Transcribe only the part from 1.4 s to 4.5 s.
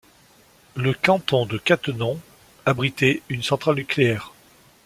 de Cattenom abritait une centrale nucléaire.